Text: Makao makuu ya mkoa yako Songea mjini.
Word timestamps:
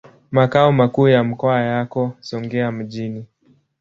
Makao 0.31 0.71
makuu 0.71 1.07
ya 1.07 1.23
mkoa 1.23 1.61
yako 1.61 2.13
Songea 2.19 2.71
mjini. 2.71 3.25